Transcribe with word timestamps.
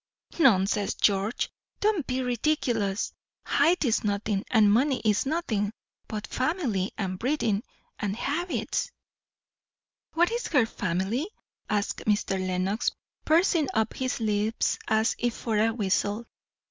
"Nonsense, 0.39 0.95
George! 0.95 1.51
don't 1.79 2.07
be 2.07 2.23
ridiculous! 2.23 3.13
Height 3.45 3.85
is 3.85 4.03
nothing, 4.03 4.43
and 4.49 4.73
money 4.73 4.99
is 5.05 5.27
nothing; 5.27 5.71
but 6.07 6.25
family 6.25 6.91
and 6.97 7.19
breeding 7.19 7.61
and 7.99 8.15
habits" 8.15 8.91
"What 10.15 10.31
is 10.31 10.47
her 10.47 10.65
family?" 10.65 11.29
asked 11.69 11.97
Mr. 12.07 12.39
Lenox, 12.39 12.89
pursing 13.25 13.67
up 13.75 13.93
his 13.93 14.19
lips 14.19 14.79
as 14.87 15.15
if 15.19 15.35
for 15.35 15.59
a 15.59 15.71
whistle. 15.71 16.25